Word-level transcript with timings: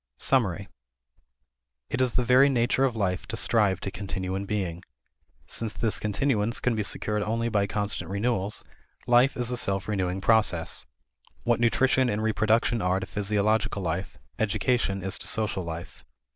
Summary. 0.17 0.67
It 1.91 2.01
is 2.01 2.13
the 2.13 2.23
very 2.23 2.49
nature 2.49 2.85
of 2.85 2.95
life 2.95 3.27
to 3.27 3.37
strive 3.37 3.79
to 3.81 3.91
continue 3.91 4.33
in 4.33 4.45
being. 4.47 4.81
Since 5.45 5.75
this 5.75 5.99
continuance 5.99 6.59
can 6.59 6.73
be 6.75 6.81
secured 6.81 7.21
only 7.21 7.49
by 7.49 7.67
constant 7.67 8.09
renewals, 8.09 8.63
life 9.05 9.37
is 9.37 9.51
a 9.51 9.57
self 9.57 9.87
renewing 9.87 10.19
process. 10.19 10.87
What 11.43 11.59
nutrition 11.59 12.09
and 12.09 12.23
reproduction 12.23 12.81
are 12.81 12.99
to 12.99 13.05
physiological 13.05 13.83
life, 13.83 14.17
education 14.39 15.03
is 15.03 15.19
to 15.19 15.27
social 15.27 15.63
life. 15.63 16.03